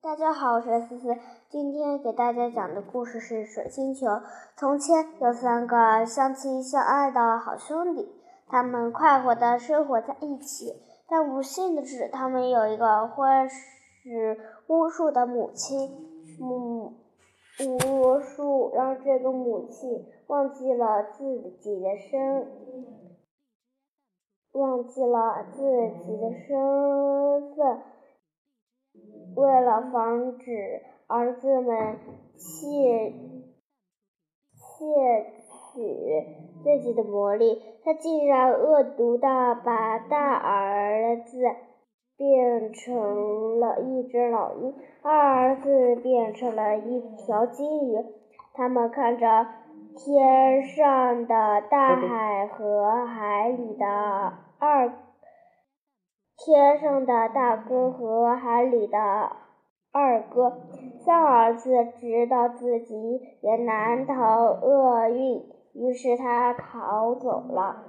[0.00, 1.16] 大家好，我是思思。
[1.50, 4.06] 今天给大家讲的故事是《水星球》。
[4.56, 8.08] 从前有三个相亲相爱的好兄弟，
[8.46, 10.72] 他们快活的生活在一起。
[11.08, 14.38] 但不幸的是，他们有一个会使
[14.68, 15.90] 巫术的母亲。
[16.38, 16.92] 母
[17.58, 21.24] 巫术让这个母亲忘记了自
[21.60, 22.46] 己的身，
[24.52, 27.82] 忘记了自己的身份。
[29.36, 31.98] 为了防止儿子们
[32.36, 33.12] 窃
[34.54, 35.32] 窃
[35.72, 35.82] 取
[36.62, 41.38] 自己的魔力，他竟然恶毒的把大儿子
[42.16, 48.04] 变成了一只老鹰，二儿子变成了一条金鱼。
[48.54, 49.46] 他们看着
[49.96, 53.86] 天上的大海和海里的
[54.58, 55.07] 二。
[56.48, 58.98] 天上的大哥和海里的
[59.92, 60.62] 二哥，
[61.04, 67.84] 三儿子知道自己也难逃厄运，于是他逃走了。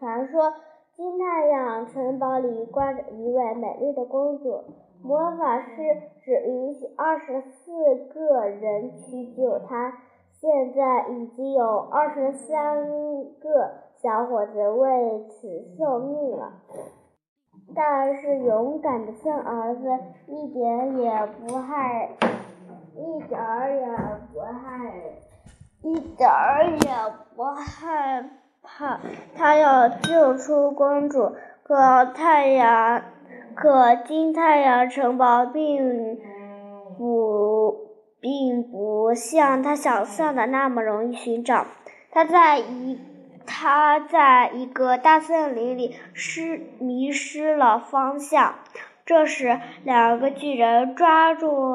[0.00, 0.52] 传说
[0.96, 4.64] 金太阳城堡里关着一位美丽的公主，
[5.04, 5.68] 魔法师
[6.24, 7.72] 只允许二十四
[8.12, 9.96] 个人去救她。
[10.32, 12.88] 现在已经有二十三
[13.38, 16.52] 个小伙子为此送命了。
[17.74, 19.88] 但是勇敢的三儿子
[20.26, 22.10] 一点也不害，
[22.96, 23.86] 一点儿也
[24.32, 24.92] 不害，
[25.82, 26.90] 一点儿也
[27.36, 28.24] 不害
[28.62, 28.98] 怕。
[29.36, 33.02] 他要救出公主，可太阳，
[33.54, 36.18] 可金太阳城堡并
[36.98, 37.76] 不
[38.20, 41.66] 并不像他想象的那么容易寻找。
[42.10, 42.98] 他在一。
[43.46, 48.56] 他在一个大森林里失迷失了方向。
[49.04, 51.74] 这时，两个巨人抓住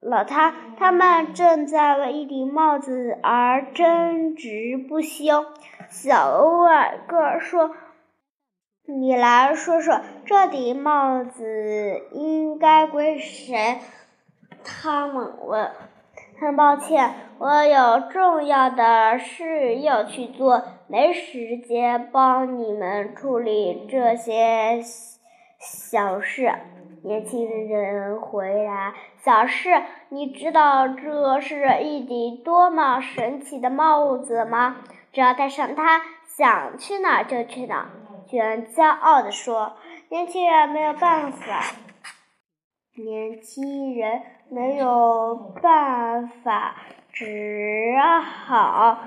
[0.00, 5.46] 了他，他们正在为一顶帽子而争执不休。
[5.88, 7.70] 小矮个说
[8.86, 13.78] ：“你来说说，这顶帽子应该归谁？”
[14.64, 15.70] 他们问。
[16.40, 24.82] 很抱歉，我有重要的事要去做，没时间帮你们处理这些
[25.60, 26.52] 小事。
[27.02, 29.68] 年轻人回答：“小事？
[30.08, 34.76] 你知道这是一顶多么神奇的帽子吗？
[35.12, 37.86] 只要戴上它，想去哪儿就去哪儿。”
[38.26, 39.74] 巨人骄傲地说
[40.08, 41.60] ：“年轻人没有办法。”
[42.96, 46.76] 年轻人没有办法，
[47.12, 47.94] 只
[48.46, 48.98] 好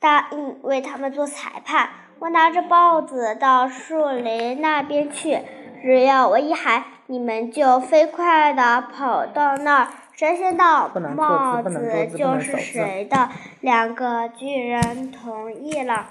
[0.00, 1.88] 答应为他们做裁判。
[2.18, 5.38] 我拿着帽子到树林那边去，
[5.82, 9.88] 只要我一喊，你们就飞快地跑到那儿。
[10.12, 13.28] 谁先到，帽子就是谁的。
[13.60, 16.06] 两个巨人同意了。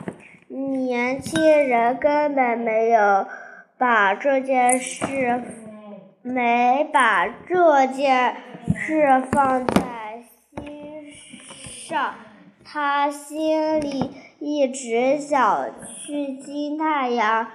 [0.47, 3.25] 年轻人根本没有
[3.77, 5.43] 把这件事。
[6.23, 8.35] 没把这件
[8.75, 10.23] 是放在
[10.55, 11.11] 心
[11.87, 12.15] 上，
[12.63, 15.69] 他心里一直想
[16.05, 17.47] 去金太阳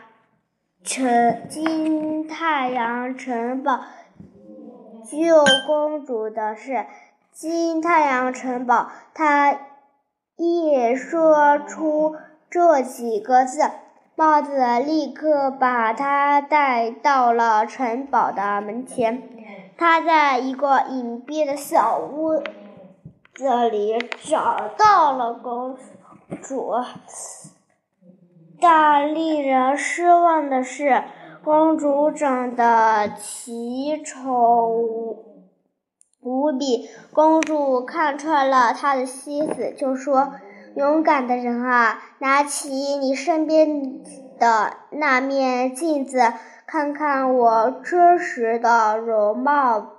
[0.83, 3.81] 城金太阳城堡
[5.05, 6.87] 救公主的事。
[7.31, 9.59] 金太阳城堡，他
[10.37, 12.17] 一说出
[12.51, 13.71] 这几个字。
[14.15, 19.23] 帽子立刻把他带到了城堡的门前。
[19.83, 22.41] 他在一个隐蔽的小屋
[23.35, 25.77] 子里找到了公
[26.41, 26.71] 主，
[28.61, 31.03] 但令人失望的是，
[31.43, 34.69] 公主长得奇丑
[36.21, 36.89] 无比。
[37.13, 40.35] 公主看穿了他的心思，就说。
[40.75, 44.01] 勇敢的人啊，拿起你身边
[44.43, 46.19] 的那面镜子，
[46.67, 49.93] 看看我真实的容貌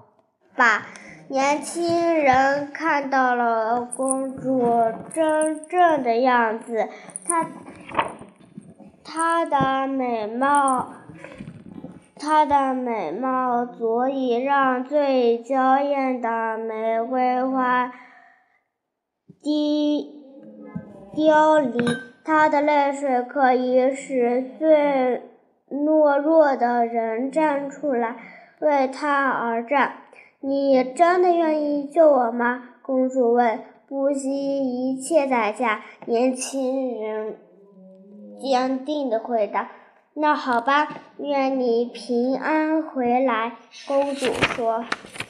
[0.58, 0.86] 吧。
[1.30, 4.68] 年轻人看到了公主
[5.14, 6.90] 真正的样子，
[7.26, 7.48] 她
[9.06, 10.92] 她的美貌，
[12.18, 17.94] 她的美貌足以让最娇艳的玫瑰花
[19.42, 20.22] 滴。
[21.16, 21.86] 凋零，
[22.26, 25.22] 他的泪水可以使最
[25.70, 28.16] 懦弱的人站出来，
[28.60, 29.94] 为他而战。
[30.40, 32.64] 你真的愿意救我吗？
[32.82, 33.60] 公主问。
[33.88, 37.38] 不惜一切代价，年轻人
[38.42, 39.70] 坚定地回答
[40.16, 40.88] ：“那好吧，
[41.20, 43.52] 愿你平安回来。”
[43.88, 44.84] 公主说。“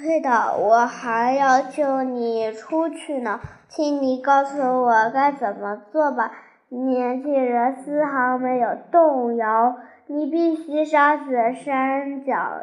[0.00, 6.30] 对的，我还要救你出去呢，请你告诉我该怎么做吧。”
[6.70, 9.76] 年轻人丝毫没有动摇。
[10.06, 11.32] “你必须杀死
[11.64, 12.62] 山脚，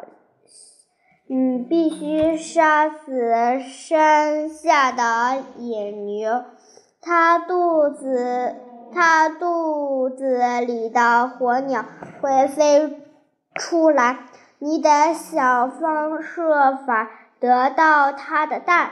[1.26, 6.42] 你必须杀死山下的野牛，
[7.02, 8.56] 它肚子。”
[8.94, 11.84] 它肚子里的火鸟
[12.22, 13.02] 会飞
[13.54, 14.16] 出来，
[14.58, 17.10] 你得想方设法
[17.40, 18.90] 得到它的蛋，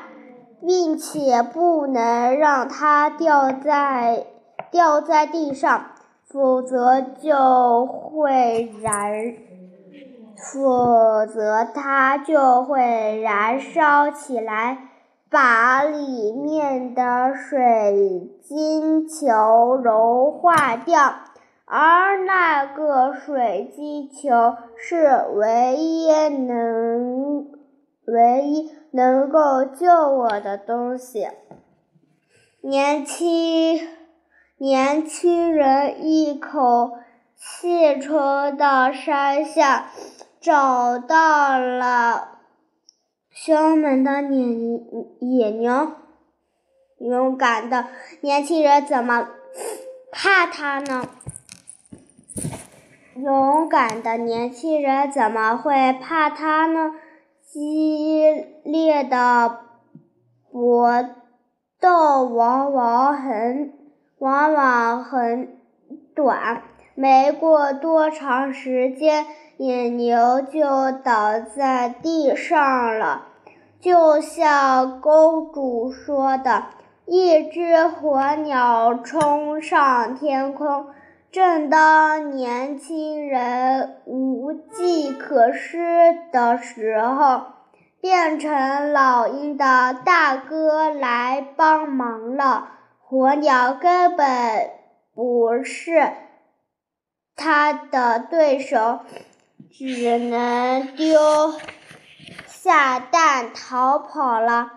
[0.67, 4.27] 并且不能让它掉在
[4.71, 5.87] 掉在地上，
[6.27, 9.13] 否则就会燃，
[10.37, 14.91] 否则它就会燃烧起来。
[15.31, 21.13] 把里面的水晶球融化掉，
[21.65, 27.49] 而那个水晶球是唯一能、
[28.07, 31.29] 唯一能够救我的东西。
[32.61, 33.89] 年轻
[34.57, 36.99] 年轻人一口
[37.37, 39.91] 气冲到山下，
[40.41, 42.31] 找到了。
[43.31, 44.81] 凶猛的野
[45.21, 45.93] 野牛，
[46.99, 47.87] 勇敢的
[48.21, 49.29] 年轻人怎么
[50.13, 51.09] 怕他呢？
[53.17, 56.93] 勇敢的年轻人怎么会怕他呢？
[57.55, 59.61] 激烈的
[60.51, 61.09] 搏
[61.81, 63.73] 斗往往很
[64.19, 65.57] 往往很
[66.17, 66.65] 短，
[66.97, 69.25] 没过多长时间。
[69.57, 73.29] 野牛就倒在地上了，
[73.79, 76.65] 就像公主说的，
[77.07, 80.87] 一只火鸟冲上天空。
[81.35, 87.47] 正当年轻人无计可施的时候，
[88.01, 92.69] 变成老鹰的大哥来帮忙了。
[93.03, 94.71] 火鸟根本
[95.13, 96.13] 不是
[97.35, 99.01] 他的对手。
[99.73, 101.53] 只能丢
[102.47, 104.71] 下蛋逃跑了，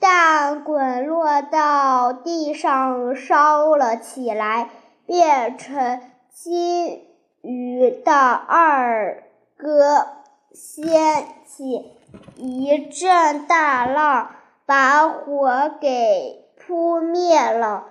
[0.00, 4.70] 蛋滚落到地上烧了起来，
[5.08, 6.02] 变成
[6.34, 7.06] 金
[7.40, 9.22] 鱼的二
[9.56, 10.06] 哥
[10.52, 11.92] 掀起
[12.36, 14.32] 一阵大浪，
[14.66, 17.84] 把火给扑灭了，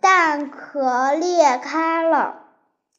[0.00, 2.36] 蛋壳裂开了，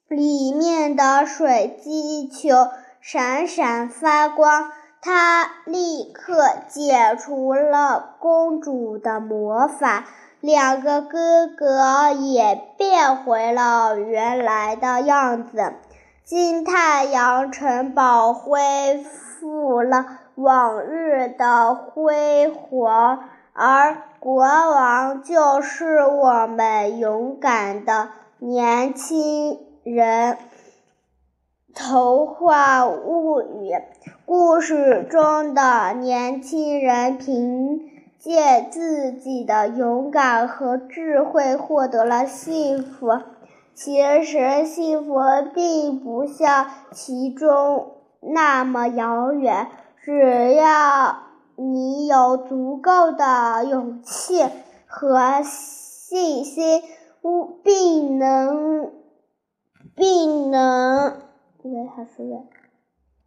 [0.07, 2.67] 里面的水晶球。
[3.01, 4.71] 闪闪发光，
[5.01, 10.05] 他立刻解除了公主的魔法，
[10.43, 15.75] 两个哥哥也变回了原来的样子。
[16.25, 20.05] 金太阳城堡恢复了
[20.35, 28.09] 往日的辉煌，而国王就是我们勇敢的
[28.39, 30.37] 年轻人。
[31.73, 33.71] 童话物语
[34.25, 37.92] 故事中的年轻人平
[38.23, 43.09] 借自己的勇敢和智慧获得了幸福。
[43.73, 45.19] 其实，幸福
[45.53, 49.67] 并不像其中那么遥远，
[50.01, 51.17] 只要
[51.57, 54.45] 你有足够的勇气
[54.87, 56.81] 和信心，
[57.61, 58.89] 并能，
[59.97, 61.17] 并能。
[61.63, 62.47] 为还是为？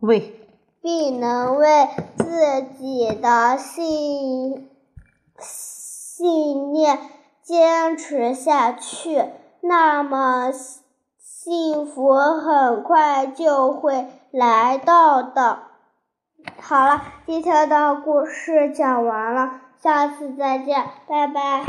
[0.00, 0.32] 为，
[0.80, 1.66] 并能为
[2.16, 4.70] 自己的信
[5.38, 6.98] 信念
[7.42, 9.24] 坚持下去，
[9.60, 10.52] 那么
[11.18, 15.58] 幸福很快就会来到的。
[16.60, 21.64] 好了，今天的故事讲完了，下次再见，拜拜。